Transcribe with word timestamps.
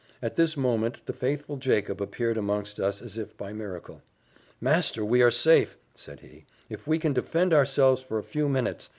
At 0.19 0.35
this 0.35 0.57
moment 0.57 0.97
the 1.05 1.13
faithful 1.13 1.57
Jacob 1.57 2.01
appeared 2.01 2.35
amongst 2.35 2.79
us 2.79 3.03
as 3.03 3.19
if 3.19 3.37
by 3.37 3.53
miracle. 3.53 4.01
"Master, 4.59 5.05
we 5.05 5.21
are 5.21 5.29
safe," 5.29 5.77
said 5.93 6.21
he, 6.21 6.45
"if 6.71 6.87
we 6.87 6.97
can 6.97 7.13
defend 7.13 7.53
ourselves 7.53 8.01
for 8.01 8.17
a 8.17 8.23
few 8.23 8.49
minutes. 8.49 8.89